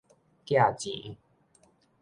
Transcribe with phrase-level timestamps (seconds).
[0.43, 1.15] 寄錢